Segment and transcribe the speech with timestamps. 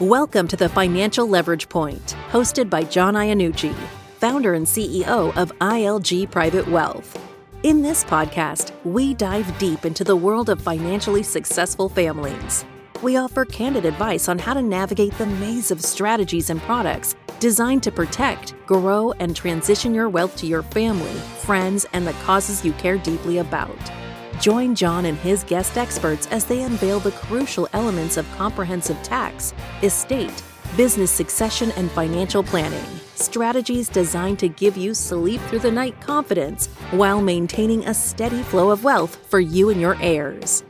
[0.00, 3.74] Welcome to the Financial Leverage Point, hosted by John Iannucci,
[4.16, 7.22] founder and CEO of ILG Private Wealth.
[7.64, 12.64] In this podcast, we dive deep into the world of financially successful families.
[13.02, 17.82] We offer candid advice on how to navigate the maze of strategies and products designed
[17.82, 21.12] to protect, grow, and transition your wealth to your family,
[21.42, 23.99] friends, and the causes you care deeply about.
[24.40, 29.52] Join John and his guest experts as they unveil the crucial elements of comprehensive tax,
[29.82, 30.42] estate,
[30.78, 32.82] business succession, and financial planning.
[33.16, 38.70] Strategies designed to give you sleep through the night confidence while maintaining a steady flow
[38.70, 40.64] of wealth for you and your heirs.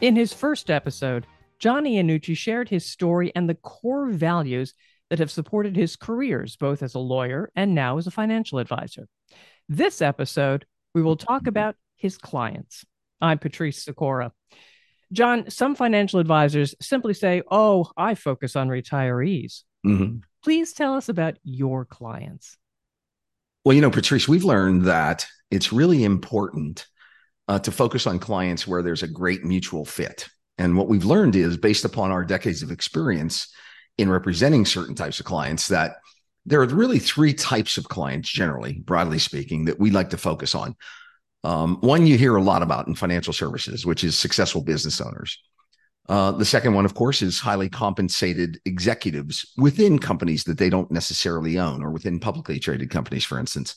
[0.00, 1.24] In his first episode,
[1.60, 4.74] John Iannucci shared his story and the core values
[5.08, 9.06] that have supported his careers, both as a lawyer and now as a financial advisor.
[9.68, 12.84] This episode, we will talk about his clients.
[13.20, 14.32] I'm Patrice Sikora.
[15.10, 19.62] John, some financial advisors simply say, Oh, I focus on retirees.
[19.86, 20.18] Mm-hmm.
[20.42, 22.58] Please tell us about your clients.
[23.64, 26.86] Well, you know, Patrice, we've learned that it's really important
[27.48, 30.28] uh, to focus on clients where there's a great mutual fit.
[30.58, 33.48] And what we've learned is based upon our decades of experience
[33.96, 35.96] in representing certain types of clients that
[36.46, 40.54] there are really three types of clients, generally, broadly speaking, that we like to focus
[40.54, 40.76] on.
[41.42, 45.38] Um, one you hear a lot about in financial services, which is successful business owners.
[46.08, 50.90] Uh, the second one, of course, is highly compensated executives within companies that they don't
[50.90, 53.76] necessarily own or within publicly traded companies, for instance.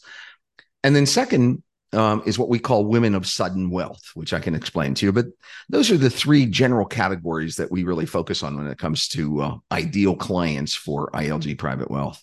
[0.83, 4.55] And then, second, um, is what we call women of sudden wealth, which I can
[4.55, 5.13] explain to you.
[5.13, 5.27] But
[5.69, 9.41] those are the three general categories that we really focus on when it comes to
[9.41, 12.21] uh, ideal clients for ILG Private Wealth.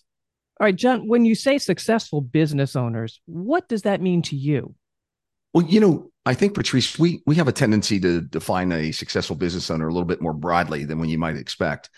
[0.61, 4.75] All right, John, when you say successful business owners, what does that mean to you?
[5.53, 9.37] Well, you know, I think Patrice, we we have a tendency to define a successful
[9.37, 11.91] business owner a little bit more broadly than when you might expect.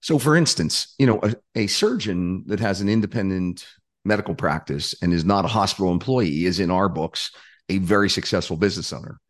[0.00, 3.66] So, for instance, you know, a, a surgeon that has an independent
[4.04, 7.32] medical practice and is not a hospital employee is, in our books,
[7.68, 9.20] a very successful business owner.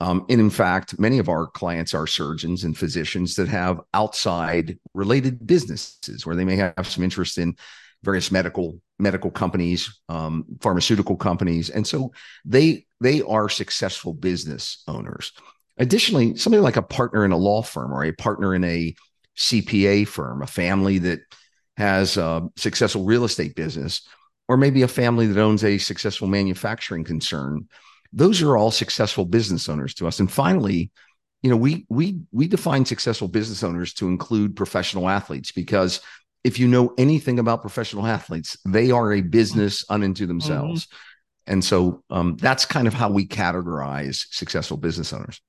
[0.00, 4.78] Um, and in fact, many of our clients are surgeons and physicians that have outside
[4.92, 7.56] related businesses where they may have some interest in
[8.02, 12.12] various medical medical companies, um, pharmaceutical companies, and so
[12.44, 15.32] they they are successful business owners.
[15.78, 18.94] Additionally, somebody like a partner in a law firm or a partner in a
[19.36, 21.20] CPA firm, a family that
[21.76, 24.06] has a successful real estate business,
[24.48, 27.66] or maybe a family that owns a successful manufacturing concern
[28.12, 30.20] those are all successful business owners to us.
[30.20, 30.90] And finally,
[31.42, 36.00] you know, we we we define successful business owners to include professional athletes because
[36.44, 40.86] if you know anything about professional athletes, they are a business unto themselves.
[40.86, 41.52] Mm-hmm.
[41.52, 45.40] And so um, that's kind of how we categorize successful business owners.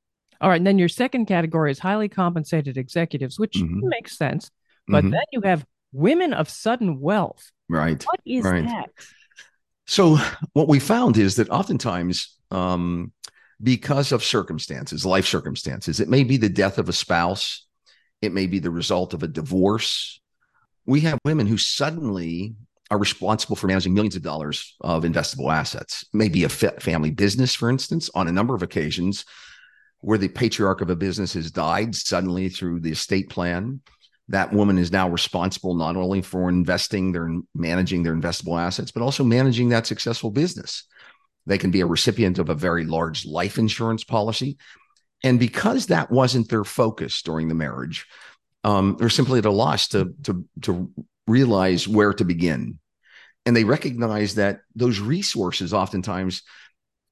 [0.42, 0.58] All right.
[0.58, 3.88] And then your second category is highly compensated executives, which mm-hmm.
[3.88, 4.52] makes sense.
[4.88, 5.12] But mm-hmm.
[5.12, 7.52] then you have women of sudden wealth.
[7.70, 8.04] Right.
[8.04, 8.66] What is right.
[8.66, 8.90] that?
[9.88, 10.18] So
[10.54, 13.12] what we found is that oftentimes um,
[13.62, 16.00] because of circumstances, life circumstances.
[16.00, 17.66] It may be the death of a spouse,
[18.22, 20.20] it may be the result of a divorce.
[20.86, 22.56] We have women who suddenly
[22.90, 26.06] are responsible for managing millions of dollars of investable assets.
[26.14, 29.26] Maybe a family business, for instance, on a number of occasions
[30.00, 33.82] where the patriarch of a business has died suddenly through the estate plan.
[34.30, 39.02] That woman is now responsible not only for investing their managing their investable assets, but
[39.02, 40.84] also managing that successful business.
[41.46, 44.58] They can be a recipient of a very large life insurance policy.
[45.24, 48.06] And because that wasn't their focus during the marriage,
[48.64, 50.92] um, they're simply at a loss to, to, to
[51.26, 52.80] realize where to begin.
[53.46, 56.44] And they recognize that those resources oftentimes,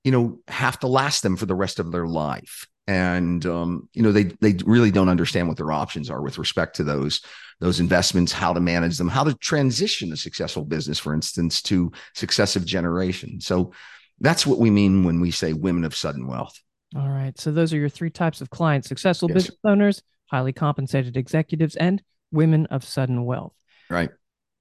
[0.03, 2.67] you know, have to last them for the rest of their life.
[2.87, 6.75] And um, you know, they they really don't understand what their options are with respect
[6.77, 7.21] to those
[7.59, 11.91] those investments, how to manage them, how to transition a successful business, for instance, to
[12.13, 13.45] successive generations.
[13.45, 13.71] So
[14.19, 16.59] that's what we mean when we say women of sudden wealth.
[16.95, 17.37] All right.
[17.39, 19.35] So those are your three types of clients successful yes.
[19.35, 23.55] business owners, highly compensated executives, and women of sudden wealth.
[23.89, 24.11] Right.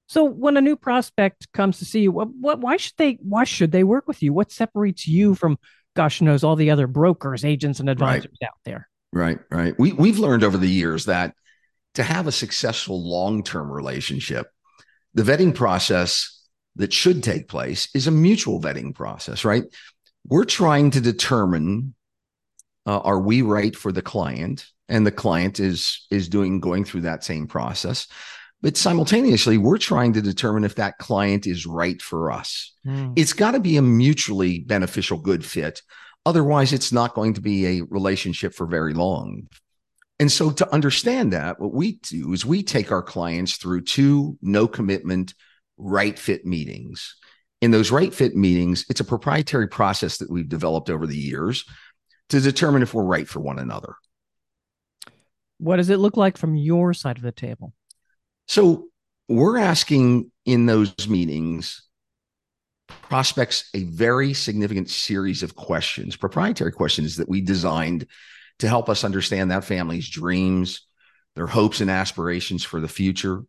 [0.07, 3.43] So when a new prospect comes to see you, what, what why should they why
[3.43, 4.33] should they work with you?
[4.33, 5.57] What separates you from
[5.95, 8.47] gosh knows all the other brokers, agents, and advisors right.
[8.47, 8.87] out there?
[9.11, 9.73] Right, right.
[9.79, 11.33] We we've learned over the years that
[11.95, 14.47] to have a successful long-term relationship,
[15.13, 16.43] the vetting process
[16.75, 19.63] that should take place is a mutual vetting process, right?
[20.27, 21.95] We're trying to determine
[22.85, 27.01] uh, are we right for the client, and the client is is doing going through
[27.01, 28.07] that same process.
[28.61, 32.73] But simultaneously, we're trying to determine if that client is right for us.
[32.85, 33.13] Mm.
[33.15, 35.81] It's got to be a mutually beneficial good fit.
[36.25, 39.47] Otherwise, it's not going to be a relationship for very long.
[40.19, 44.37] And so, to understand that, what we do is we take our clients through two
[44.41, 45.33] no commitment,
[45.77, 47.15] right fit meetings.
[47.61, 51.65] In those right fit meetings, it's a proprietary process that we've developed over the years
[52.29, 53.95] to determine if we're right for one another.
[55.57, 57.73] What does it look like from your side of the table?
[58.47, 58.87] So,
[59.27, 61.81] we're asking in those meetings
[62.87, 68.07] prospects a very significant series of questions, proprietary questions that we designed
[68.59, 70.85] to help us understand that family's dreams,
[71.35, 73.43] their hopes and aspirations for the future.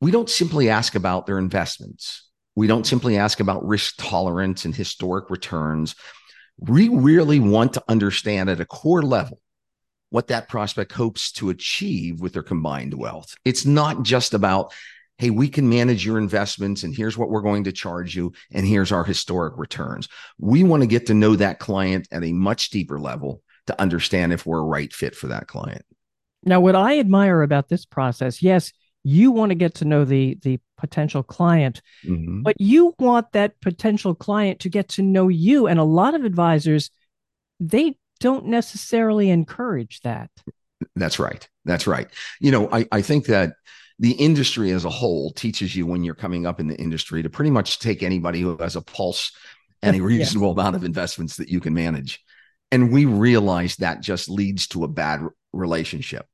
[0.00, 2.28] We don't simply ask about their investments.
[2.56, 5.94] We don't simply ask about risk tolerance and historic returns.
[6.58, 9.38] We really want to understand at a core level
[10.10, 13.34] what that prospect hopes to achieve with their combined wealth.
[13.44, 14.72] It's not just about,
[15.18, 18.66] hey, we can manage your investments and here's what we're going to charge you and
[18.66, 20.08] here's our historic returns.
[20.38, 24.32] We want to get to know that client at a much deeper level to understand
[24.32, 25.84] if we're a right fit for that client.
[26.42, 28.72] Now, what I admire about this process, yes,
[29.04, 32.42] you want to get to know the the potential client, mm-hmm.
[32.42, 35.66] but you want that potential client to get to know you.
[35.66, 36.90] And a lot of advisors,
[37.58, 40.30] they don't necessarily encourage that.
[40.96, 41.48] That's right.
[41.64, 42.08] That's right.
[42.40, 43.54] You know, I, I think that
[43.98, 47.30] the industry as a whole teaches you when you're coming up in the industry to
[47.30, 49.32] pretty much take anybody who has a pulse
[49.82, 50.62] and a reasonable yeah.
[50.62, 52.20] amount of investments that you can manage.
[52.72, 55.20] And we realize that just leads to a bad
[55.52, 56.26] relationship.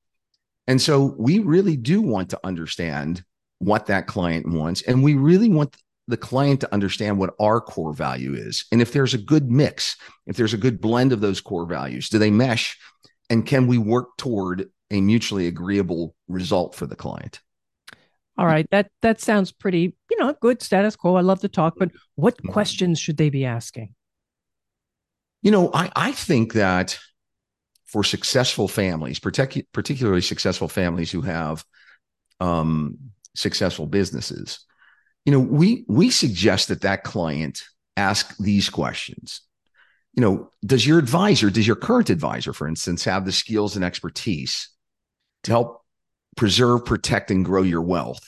[0.66, 3.24] And so we really do want to understand
[3.58, 4.82] what that client wants.
[4.82, 5.76] And we really want
[6.08, 8.64] the client to understand what our core value is.
[8.70, 12.08] And if there's a good mix, if there's a good blend of those core values,
[12.08, 12.78] do they mesh?
[13.28, 17.40] And can we work toward a mutually agreeable result for the client?
[18.38, 21.16] All right, that that sounds pretty, you know, good status quo.
[21.16, 22.52] I love to talk, but what mm-hmm.
[22.52, 23.94] questions should they be asking?
[25.42, 26.98] You know, I, I think that
[27.86, 31.64] for successful families, partic- particularly successful families who have
[32.40, 32.98] um,
[33.34, 34.66] successful businesses,
[35.26, 37.64] you know, we we suggest that that client
[37.96, 39.43] ask these questions.
[40.14, 43.84] You know, does your advisor, does your current advisor, for instance, have the skills and
[43.84, 44.70] expertise
[45.43, 45.82] to help
[46.37, 48.26] preserve, protect, and grow your wealth?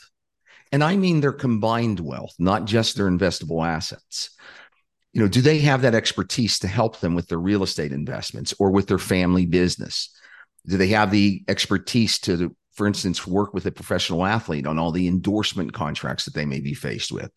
[0.71, 4.37] And I mean their combined wealth, not just their investable assets
[5.13, 8.55] you know do they have that expertise to help them with their real estate investments
[8.59, 10.15] or with their family business
[10.67, 14.91] do they have the expertise to for instance work with a professional athlete on all
[14.91, 17.31] the endorsement contracts that they may be faced with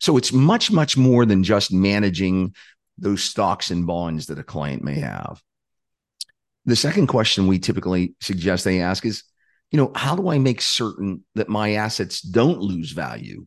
[0.00, 2.54] so it's much much more than just managing
[2.96, 5.42] those stocks and bonds that a client may have
[6.64, 9.24] the second question we typically suggest they ask is
[9.70, 13.44] you know how do i make certain that my assets don't lose value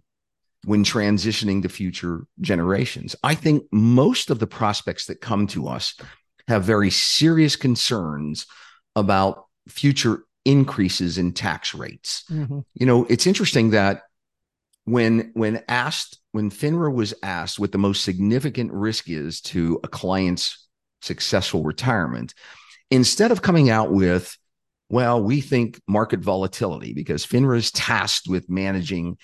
[0.65, 3.15] when transitioning to future generations.
[3.23, 5.95] I think most of the prospects that come to us
[6.47, 8.45] have very serious concerns
[8.95, 12.23] about future increases in tax rates.
[12.31, 12.59] Mm-hmm.
[12.73, 14.03] You know, it's interesting that
[14.85, 19.87] when when asked when FINRA was asked what the most significant risk is to a
[19.87, 20.67] client's
[21.01, 22.33] successful retirement,
[22.91, 24.37] instead of coming out with,
[24.89, 29.17] well, we think market volatility because FINRA is tasked with managing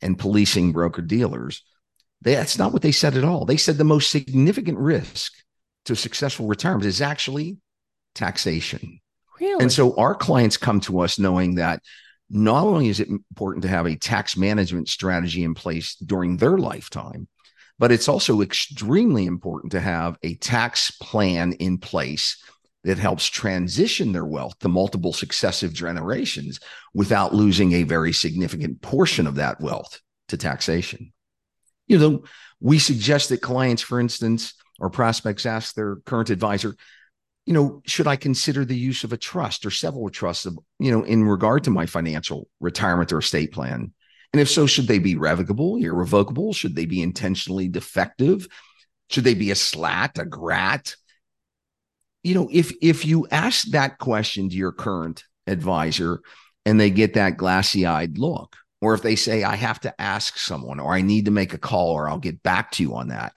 [0.00, 1.62] and policing broker dealers.
[2.22, 3.44] That's not what they said at all.
[3.44, 5.32] They said the most significant risk
[5.86, 7.58] to successful retirement is actually
[8.14, 9.00] taxation.
[9.42, 9.60] Really?
[9.60, 11.82] And so our clients come to us knowing that
[12.30, 16.56] not only is it important to have a tax management strategy in place during their
[16.56, 17.26] lifetime,
[17.76, 22.40] but it's also extremely important to have a tax plan in place
[22.84, 26.60] that helps transition their wealth to multiple successive generations
[26.94, 31.12] without losing a very significant portion of that wealth to taxation.
[31.88, 32.24] You know,
[32.60, 36.76] we suggest that clients, for instance, or prospects ask their current advisor,
[37.46, 40.46] you know, should I consider the use of a trust or several trusts,
[40.78, 43.92] you know, in regard to my financial retirement or estate plan?
[44.32, 46.52] And if so, should they be revocable, irrevocable?
[46.52, 48.46] Should they be intentionally defective?
[49.10, 50.94] Should they be a SLAT, a GRAT,
[52.22, 56.20] you know, if if you ask that question to your current advisor
[56.64, 60.78] and they get that glassy-eyed look, or if they say, I have to ask someone,
[60.78, 63.36] or I need to make a call, or I'll get back to you on that,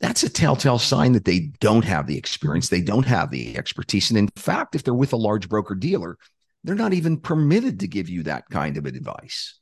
[0.00, 4.10] that's a telltale sign that they don't have the experience, they don't have the expertise.
[4.10, 6.18] And in fact, if they're with a large broker dealer,
[6.62, 9.58] they're not even permitted to give you that kind of advice.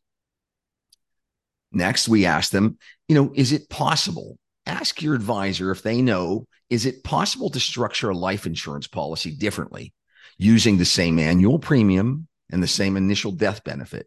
[1.71, 6.47] Next, we ask them, you know, is it possible ask your advisor if they know
[6.71, 9.93] is it possible to structure a life insurance policy differently
[10.39, 14.07] using the same annual premium and the same initial death benefit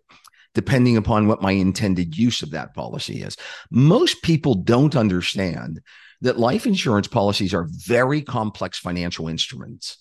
[0.53, 3.35] depending upon what my intended use of that policy is
[3.69, 5.81] most people don't understand
[6.21, 9.97] that life insurance policies are very complex financial instruments.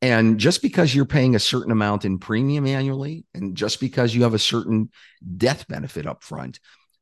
[0.00, 4.24] And just because you're paying a certain amount in premium annually, and just because you
[4.24, 4.90] have a certain
[5.36, 6.58] death benefit up front,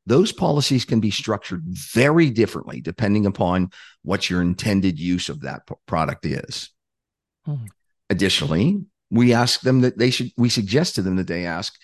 [0.07, 3.71] those policies can be structured very differently depending upon
[4.03, 6.71] what your intended use of that product is.
[7.47, 7.67] Hmm.
[8.11, 11.75] Additionally, we ask them that they should, we suggest to them that they ask,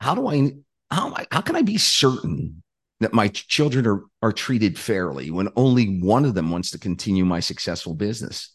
[0.00, 0.52] how do I,
[0.90, 2.62] how, how can I be certain
[3.00, 7.24] that my children are, are treated fairly when only one of them wants to continue
[7.24, 8.54] my successful business?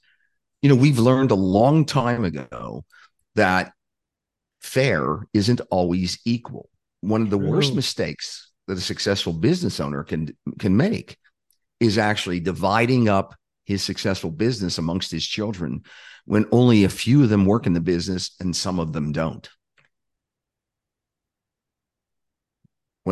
[0.61, 2.85] You know, we've learned a long time ago
[3.35, 3.73] that
[4.61, 6.69] fair isn't always equal.
[7.01, 7.49] One of the True.
[7.49, 11.17] worst mistakes that a successful business owner can can make
[11.79, 15.81] is actually dividing up his successful business amongst his children
[16.25, 19.49] when only a few of them work in the business and some of them don't.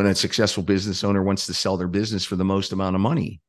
[0.00, 3.02] When a successful business owner wants to sell their business for the most amount of
[3.02, 3.42] money,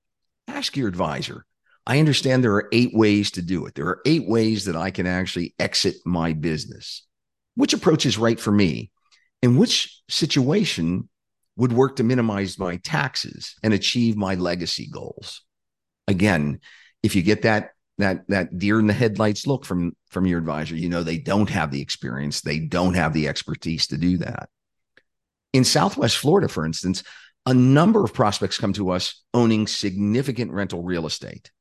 [0.50, 1.46] ask your advisor.
[1.88, 3.75] I understand there are eight ways to do it.
[3.75, 7.08] There are eight ways that I can actually exit my business.
[7.55, 8.91] Which approach is right for me?
[9.41, 11.08] And which situation
[11.55, 15.43] would work to minimize my taxes and achieve my legacy goals?
[16.10, 16.60] Again,
[17.01, 20.75] if you get that that that deer in the headlights look from from your advisor,
[20.75, 24.50] you know they don't have the experience, they don't have the expertise to do that.
[25.53, 27.03] In Southwest Florida, for instance,
[27.46, 31.51] a number of prospects come to us owning significant rental real estate.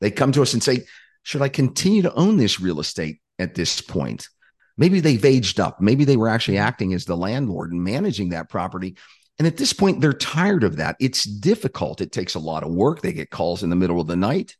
[0.00, 0.84] They come to us and say,
[1.22, 4.28] Should I continue to own this real estate at this point?
[4.76, 5.80] Maybe they've aged up.
[5.80, 8.96] Maybe they were actually acting as the landlord and managing that property.
[9.38, 10.96] And at this point, they're tired of that.
[11.00, 12.00] It's difficult.
[12.00, 13.00] It takes a lot of work.
[13.00, 14.56] They get calls in the middle of the night.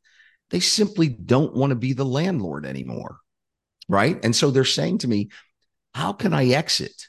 [0.50, 3.18] They simply don't want to be the landlord anymore.
[3.88, 4.22] Right.
[4.24, 5.30] And so they're saying to me,
[5.94, 7.08] How can I exit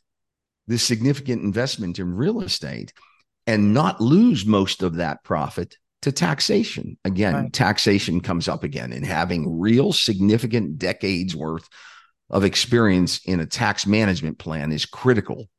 [0.68, 2.94] this significant investment in real estate
[3.48, 6.98] and not lose most of that profit to taxation.
[7.04, 7.54] Again, right.
[7.54, 11.68] taxation comes up again, and having real significant decades worth
[12.30, 15.50] of experience in a tax management plan is critical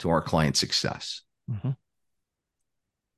[0.00, 1.22] to our client success.
[1.50, 1.70] Mm-hmm.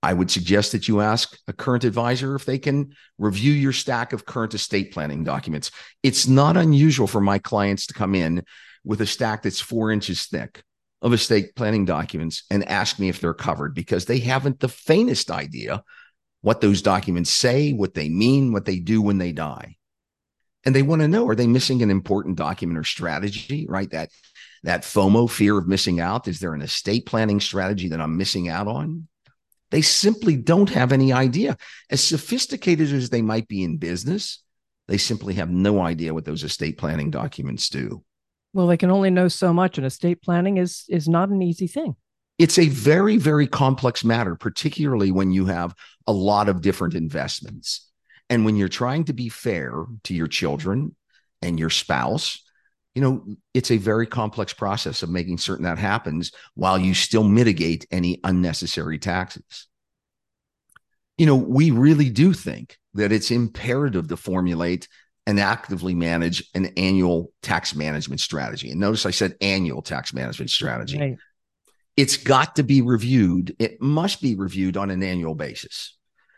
[0.02, 4.12] I would suggest that you ask a current advisor if they can review your stack
[4.12, 5.72] of current estate planning documents.
[6.02, 8.44] It's not unusual for my clients to come in
[8.84, 10.62] with a stack that's four inches thick
[11.00, 15.30] of estate planning documents and ask me if they're covered because they haven't the faintest
[15.30, 15.82] idea
[16.40, 19.76] what those documents say, what they mean, what they do when they die.
[20.64, 23.90] And they want to know are they missing an important document or strategy, right?
[23.90, 24.10] That
[24.64, 28.48] that FOMO, fear of missing out, is there an estate planning strategy that I'm missing
[28.48, 29.06] out on?
[29.70, 31.56] They simply don't have any idea.
[31.90, 34.42] As sophisticated as they might be in business,
[34.88, 38.02] they simply have no idea what those estate planning documents do.
[38.52, 41.66] Well, they can only know so much, and estate planning is is not an easy
[41.66, 41.96] thing
[42.38, 45.74] it's a very, very complex matter, particularly when you have
[46.06, 47.90] a lot of different investments.
[48.30, 50.94] And when you're trying to be fair to your children
[51.42, 52.42] and your spouse,
[52.94, 53.24] you know,
[53.54, 58.20] it's a very complex process of making certain that happens while you still mitigate any
[58.22, 59.66] unnecessary taxes.
[61.16, 64.88] You know, we really do think that it's imperative to formulate
[65.28, 68.70] and actively manage an annual tax management strategy.
[68.72, 70.98] And notice I said annual tax management strategy.
[70.98, 71.18] Right
[71.98, 73.56] it's got to be reviewed.
[73.58, 75.96] It must be reviewed on an annual basis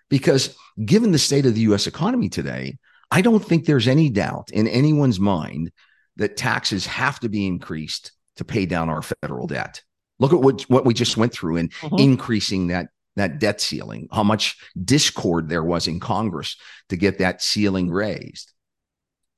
[0.09, 2.79] because given the state of the US economy today,
[3.11, 5.71] I don't think there's any doubt in anyone's mind
[6.17, 9.83] that taxes have to be increased to pay down our federal debt.
[10.19, 11.97] Look at what, what we just went through in mm-hmm.
[11.99, 16.57] increasing that, that debt ceiling, how much discord there was in Congress
[16.89, 18.51] to get that ceiling raised.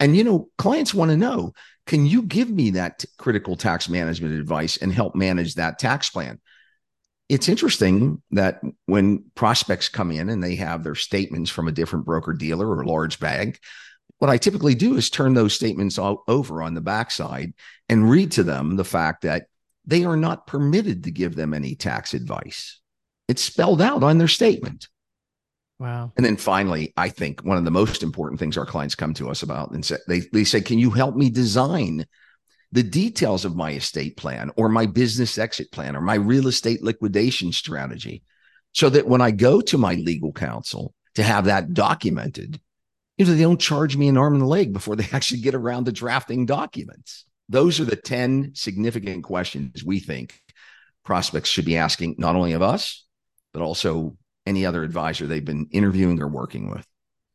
[0.03, 1.53] And, you know, clients want to know
[1.87, 6.11] can you give me that t- critical tax management advice and help manage that tax
[6.11, 6.41] plan?
[7.29, 12.05] It's interesting that when prospects come in and they have their statements from a different
[12.05, 13.61] broker dealer or large bank,
[14.19, 17.55] what I typically do is turn those statements all over on the backside
[17.89, 19.47] and read to them the fact that
[19.85, 22.81] they are not permitted to give them any tax advice.
[23.29, 24.89] It's spelled out on their statement.
[25.83, 26.13] Wow.
[26.17, 29.29] And then finally, I think one of the most important things our clients come to
[29.29, 32.07] us about and say, they, they say, Can you help me design
[32.71, 36.85] the details of my estate plan or my business exit plan or my real estate
[36.85, 38.23] liquidation strategy
[38.71, 42.61] so that when I go to my legal counsel to have that documented,
[43.19, 45.57] you know, they don't charge me an arm and a leg before they actually get
[45.57, 47.25] around to drafting documents.
[47.49, 50.41] Those are the 10 significant questions we think
[51.05, 53.05] prospects should be asking not only of us,
[53.53, 56.87] but also any other advisor they've been interviewing or working with.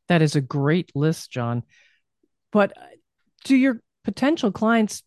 [0.08, 1.64] That is a great list, John.
[2.52, 2.82] But uh,
[3.44, 5.04] do your potential clients,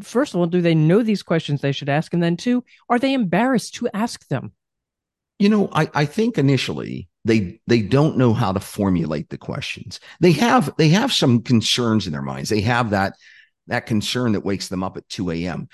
[0.00, 2.14] first of all, do they know these questions they should ask?
[2.14, 4.52] And then, two, are they embarrassed to ask them?
[5.38, 9.98] You know, I, I think initially they they don't know how to formulate the questions.
[10.20, 12.50] They have they have some concerns in their minds.
[12.50, 13.14] They have that
[13.66, 15.68] that concern that wakes them up at 2 a.m.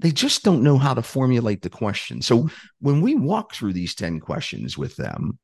[0.00, 2.20] They just don't know how to formulate the question.
[2.20, 2.48] So
[2.80, 5.38] when we walk through these 10 questions with them,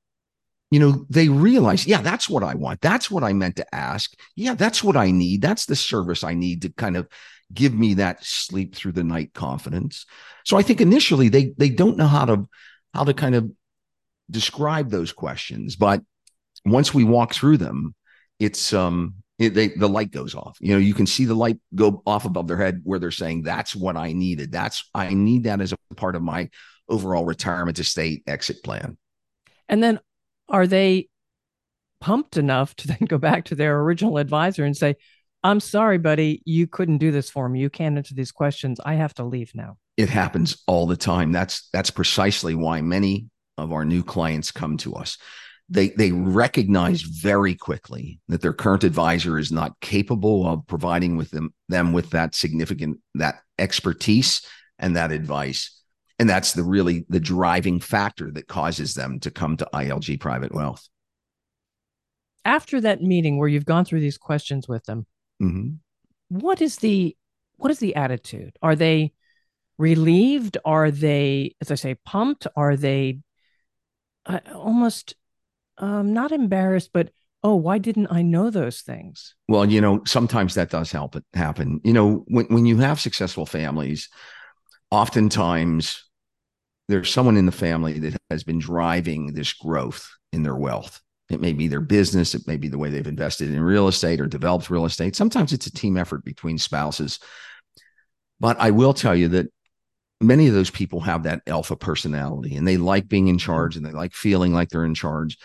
[0.71, 2.81] you know, they realize, yeah, that's what I want.
[2.81, 4.13] That's what I meant to ask.
[4.37, 5.43] Yeah, that's what I need.
[5.43, 7.09] That's the service I need to kind of
[7.53, 10.07] give me that sleep through the night confidence.
[10.45, 12.49] So I think initially they they don't know how to
[12.95, 13.51] how to kind of
[14.31, 16.03] describe those questions, but
[16.65, 17.95] once we walk through them,
[18.39, 19.15] it's um
[19.49, 20.59] they, the light goes off.
[20.61, 23.43] You know, you can see the light go off above their head where they're saying,
[23.43, 24.53] "That's what I needed.
[24.53, 26.51] That's I need that as a part of my
[26.89, 28.99] overall retirement estate exit plan."
[29.69, 30.01] And then,
[30.49, 31.09] are they
[32.01, 34.97] pumped enough to then go back to their original advisor and say,
[35.43, 37.61] "I'm sorry, buddy, you couldn't do this for me.
[37.61, 38.79] You can't answer these questions.
[38.85, 41.33] I have to leave now." It happens all the time.
[41.33, 45.19] That's that's precisely why many of our new clients come to us
[45.71, 51.31] they they recognize very quickly that their current advisor is not capable of providing with
[51.31, 54.45] them them with that significant that expertise
[54.79, 55.77] and that advice.
[56.19, 60.53] And that's the really the driving factor that causes them to come to ILG private
[60.53, 60.87] wealth.
[62.45, 65.07] After that meeting where you've gone through these questions with them
[65.41, 65.75] mm-hmm.
[66.29, 67.17] what is the
[67.57, 68.57] what is the attitude?
[68.63, 69.13] Are they
[69.79, 70.59] relieved?
[70.65, 72.47] Are they as i say pumped?
[72.57, 73.21] Are they
[74.27, 75.15] uh, almost
[75.81, 77.11] um, not embarrassed, but
[77.43, 79.35] oh, why didn't I know those things?
[79.49, 81.81] Well, you know, sometimes that does help it happen.
[81.85, 84.09] You know, when when you have successful families,
[84.91, 86.05] oftentimes
[86.89, 91.01] there's someone in the family that has been driving this growth in their wealth.
[91.31, 94.21] It may be their business, it may be the way they've invested in real estate
[94.21, 95.15] or developed real estate.
[95.15, 97.21] Sometimes it's a team effort between spouses.
[98.41, 99.47] But I will tell you that
[100.21, 103.87] many of those people have that alpha personality and they like being in charge and
[103.87, 105.39] they like feeling like they're in charge.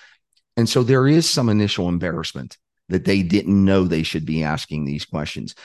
[0.57, 2.57] And so there is some initial embarrassment
[2.89, 5.55] that they didn't know they should be asking these questions.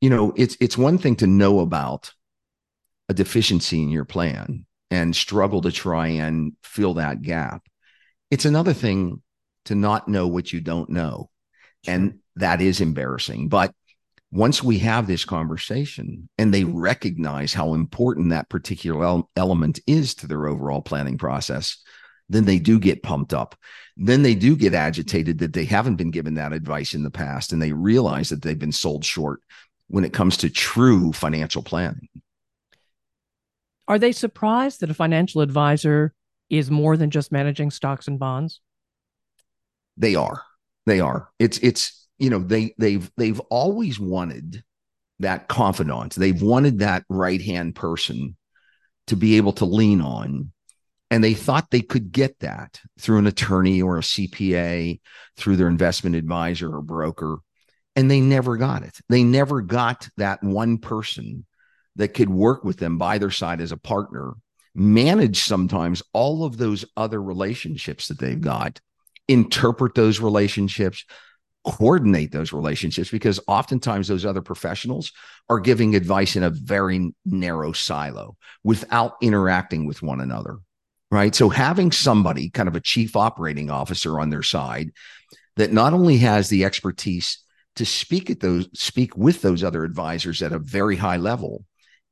[0.00, 2.12] You know, it's it's one thing to know about
[3.08, 7.66] a deficiency in your plan and struggle to try and fill that gap.
[8.30, 9.22] It's another thing
[9.66, 11.30] to not know what you don't know.
[11.84, 11.94] Sure.
[11.94, 13.48] And that is embarrassing.
[13.48, 13.74] But
[14.30, 20.26] once we have this conversation and they recognize how important that particular element is to
[20.26, 21.78] their overall planning process,
[22.28, 23.56] then they do get pumped up.
[23.96, 27.52] Then they do get agitated that they haven't been given that advice in the past
[27.52, 29.40] and they realize that they've been sold short
[29.88, 32.08] when it comes to true financial planning.
[33.86, 36.14] Are they surprised that a financial advisor
[36.48, 38.60] is more than just managing stocks and bonds?
[39.96, 40.42] They are.
[40.86, 41.30] They are.
[41.38, 44.64] It's it's you know they they've they've always wanted
[45.20, 46.14] that confidant.
[46.14, 48.36] They've wanted that right-hand person
[49.06, 50.50] to be able to lean on
[51.14, 54.98] and they thought they could get that through an attorney or a CPA,
[55.36, 57.36] through their investment advisor or broker.
[57.94, 58.98] And they never got it.
[59.08, 61.46] They never got that one person
[61.94, 64.32] that could work with them by their side as a partner,
[64.74, 68.80] manage sometimes all of those other relationships that they've got,
[69.28, 71.04] interpret those relationships,
[71.64, 75.12] coordinate those relationships, because oftentimes those other professionals
[75.48, 80.58] are giving advice in a very narrow silo without interacting with one another
[81.10, 81.34] right?
[81.34, 84.90] So having somebody, kind of a chief operating officer on their side,
[85.56, 87.38] that not only has the expertise
[87.76, 91.64] to speak at those, speak with those other advisors at a very high level,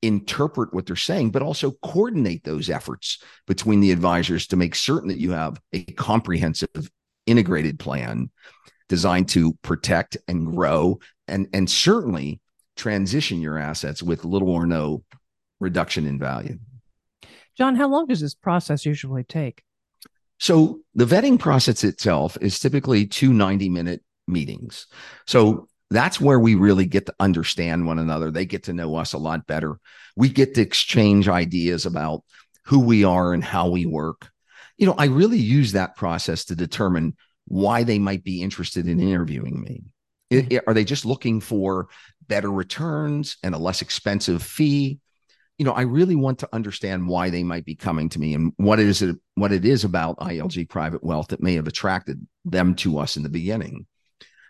[0.02, 5.08] interpret what they're saying, but also coordinate those efforts between the advisors to make certain
[5.08, 6.90] that you have a comprehensive,
[7.26, 8.30] integrated plan
[8.88, 12.40] designed to protect and grow and, and certainly
[12.76, 15.04] transition your assets with little or no
[15.60, 16.58] reduction in value.
[17.56, 19.62] John, how long does this process usually take?
[20.38, 24.86] So the vetting process itself is typically two 90 minute meetings.
[25.26, 28.30] So that's where we really get to understand one another.
[28.30, 29.78] They get to know us a lot better.
[30.16, 32.24] We get to exchange ideas about
[32.64, 34.30] who we are and how we work.
[34.78, 39.00] You know, I really use that process to determine why they might be interested in
[39.00, 39.82] interviewing me.
[40.32, 40.68] Mm-hmm.
[40.68, 41.88] Are they just looking for
[42.26, 44.98] better returns and a less expensive fee?
[45.62, 48.52] You know, I really want to understand why they might be coming to me and
[48.56, 52.74] what is it what it is about ILG private wealth that may have attracted them
[52.74, 53.86] to us in the beginning.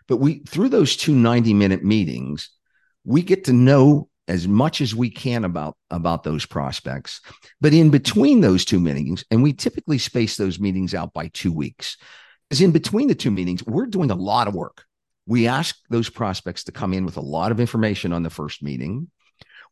[0.07, 2.49] But we through those two 90 minute meetings,
[3.03, 7.21] we get to know as much as we can about about those prospects.
[7.61, 11.53] But in between those two meetings, and we typically space those meetings out by two
[11.53, 11.95] weeks,
[12.49, 14.83] is in between the two meetings, we're doing a lot of work.
[15.27, 18.63] We ask those prospects to come in with a lot of information on the first
[18.63, 19.11] meeting.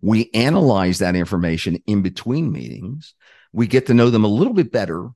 [0.01, 3.13] We analyze that information in between meetings.
[3.53, 5.09] We get to know them a little bit better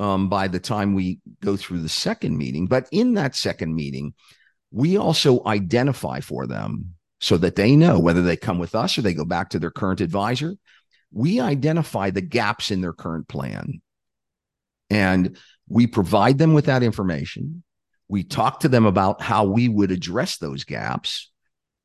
[0.00, 2.66] um, by the time we go through the second meeting.
[2.66, 4.14] But in that second meeting,
[4.70, 9.02] we also identify for them so that they know whether they come with us or
[9.02, 10.56] they go back to their current advisor.
[11.12, 13.80] We identify the gaps in their current plan
[14.90, 15.36] and
[15.68, 17.62] we provide them with that information.
[18.08, 21.30] We talk to them about how we would address those gaps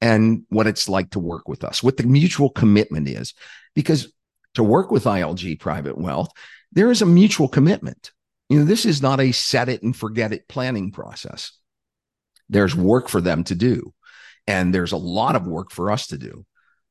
[0.01, 3.33] and what it's like to work with us, what the mutual commitment is.
[3.75, 4.11] Because
[4.55, 6.31] to work with ILG Private Wealth,
[6.71, 8.11] there is a mutual commitment.
[8.49, 11.51] You know, this is not a set it and forget it planning process.
[12.49, 13.93] There's work for them to do,
[14.47, 16.45] and there's a lot of work for us to do.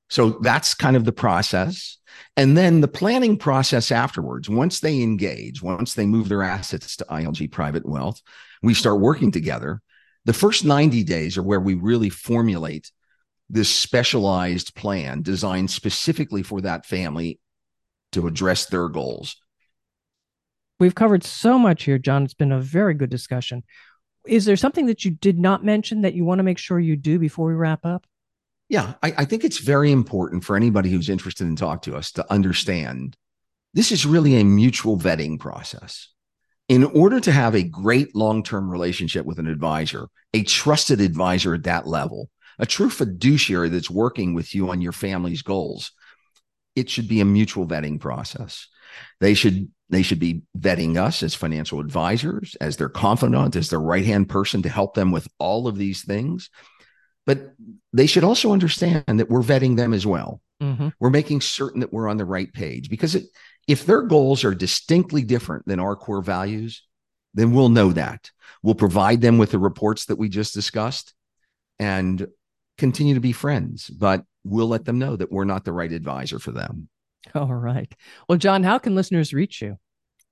[0.08, 1.98] So that's kind of the process.
[2.36, 7.04] And then the planning process afterwards, once they engage, once they move their assets to
[7.04, 8.22] ILG Private Wealth,
[8.62, 9.82] we start working together.
[10.24, 12.90] The first 90 days are where we really formulate
[13.50, 17.40] this specialized plan designed specifically for that family
[18.12, 19.36] to address their goals.
[20.80, 22.24] We've covered so much here, John.
[22.24, 23.64] It's been a very good discussion.
[24.26, 26.96] Is there something that you did not mention that you want to make sure you
[26.96, 28.06] do before we wrap up?
[28.68, 32.12] Yeah, I, I think it's very important for anybody who's interested in talk to us
[32.12, 33.16] to understand
[33.74, 36.08] this is really a mutual vetting process.
[36.68, 41.54] In order to have a great long term relationship with an advisor, a trusted advisor
[41.54, 42.28] at that level,
[42.58, 45.92] a true fiduciary that's working with you on your family's goals,
[46.74, 48.68] it should be a mutual vetting process.
[49.20, 53.80] They should they should be vetting us as financial advisors, as their confidant, as their
[53.80, 56.50] right hand person to help them with all of these things.
[57.24, 57.54] But
[57.92, 60.42] they should also understand that we're vetting them as well.
[60.62, 60.88] Mm-hmm.
[61.00, 63.24] We're making certain that we're on the right page because it,
[63.66, 66.82] if their goals are distinctly different than our core values,
[67.34, 68.30] then we'll know that.
[68.62, 71.14] We'll provide them with the reports that we just discussed
[71.78, 72.26] and
[72.78, 76.38] continue to be friends, but we'll let them know that we're not the right advisor
[76.38, 76.88] for them.
[77.34, 77.92] All right.
[78.28, 79.78] Well, John, how can listeners reach you?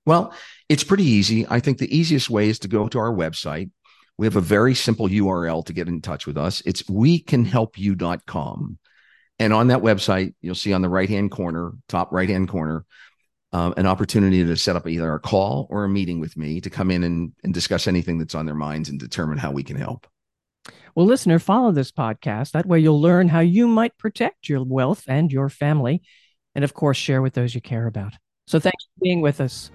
[0.05, 0.33] Well,
[0.69, 1.45] it's pretty easy.
[1.47, 3.69] I think the easiest way is to go to our website.
[4.17, 6.61] We have a very simple URL to get in touch with us.
[6.65, 8.79] It's wecanhelpyou.com.
[9.39, 12.85] And on that website, you'll see on the right hand corner, top right hand corner,
[13.51, 16.69] um, an opportunity to set up either a call or a meeting with me to
[16.69, 19.77] come in and, and discuss anything that's on their minds and determine how we can
[19.77, 20.07] help.
[20.97, 22.53] Well, listener, follow this podcast.
[22.53, 26.01] That way you'll learn how you might protect your wealth and your family.
[26.55, 28.13] And of course, share with those you care about.
[28.47, 29.69] So thanks for being with us.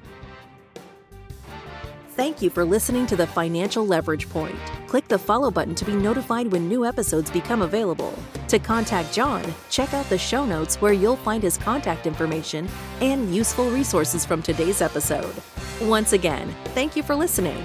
[2.17, 4.57] Thank you for listening to the Financial Leverage Point.
[4.89, 8.19] Click the follow button to be notified when new episodes become available.
[8.49, 12.69] To contact John, check out the show notes where you'll find his contact information
[13.01, 15.37] and useful resources from today's episode.
[15.83, 17.65] Once again, thank you for listening.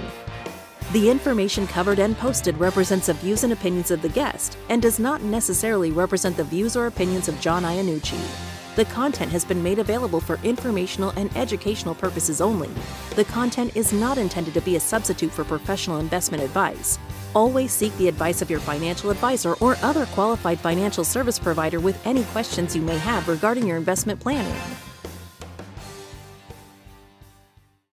[0.90, 4.98] The information covered and posted represents the views and opinions of the guest and does
[4.98, 8.18] not necessarily represent the views or opinions of John Iannucci.
[8.74, 12.70] The content has been made available for informational and educational purposes only.
[13.16, 16.98] The content is not intended to be a substitute for professional investment advice.
[17.34, 22.00] Always seek the advice of your financial advisor or other qualified financial service provider with
[22.06, 24.56] any questions you may have regarding your investment planning.